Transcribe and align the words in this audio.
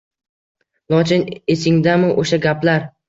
Lochin 0.93 1.25
esingdami 1.57 2.11
o‘sha 2.25 2.41
gaplar 2.47 2.89